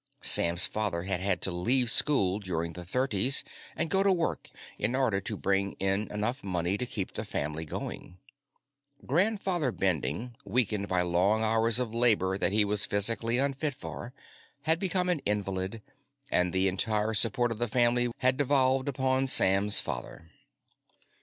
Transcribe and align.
Sam's 0.23 0.65
father 0.65 1.03
had 1.03 1.19
had 1.21 1.43
to 1.43 1.51
leave 1.51 1.91
school 1.91 2.39
during 2.39 2.73
the 2.73 2.83
Thirties 2.83 3.43
and 3.75 3.87
go 3.87 4.01
to 4.01 4.11
work 4.11 4.47
in 4.79 4.95
order 4.95 5.21
to 5.21 5.37
bring 5.37 5.73
in 5.73 6.11
enough 6.11 6.43
money 6.43 6.75
to 6.79 6.87
keep 6.87 7.11
the 7.13 7.23
family 7.23 7.65
going. 7.65 8.17
Grandfather 9.05 9.71
Bending, 9.71 10.35
weakened 10.43 10.87
by 10.87 11.03
long 11.03 11.43
hours 11.43 11.77
of 11.77 11.93
labor 11.93 12.35
that 12.35 12.51
he 12.51 12.65
was 12.65 12.83
physically 12.87 13.37
unfit 13.37 13.75
for, 13.75 14.11
had 14.63 14.79
become 14.79 15.07
an 15.07 15.19
invalid, 15.19 15.83
and 16.31 16.51
the 16.51 16.67
entire 16.67 17.13
support 17.13 17.51
of 17.51 17.59
the 17.59 17.67
family 17.67 18.09
had 18.17 18.37
devolved 18.37 18.89
upon 18.89 19.27
Sam's 19.27 19.79
father. 19.79 20.31